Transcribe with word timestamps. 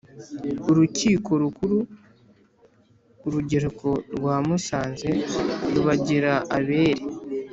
urukiko 0.69 1.31
rukuru, 1.41 1.77
urugereko 3.27 3.89
rwa 4.15 4.35
musanze 4.47 5.09
rubagira 5.73 6.33
abere 6.57 7.03